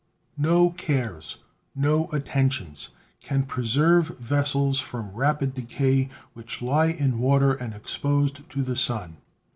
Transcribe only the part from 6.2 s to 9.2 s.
which lie in water and exposed to the sun.